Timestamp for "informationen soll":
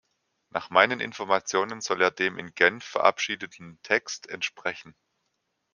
0.99-2.01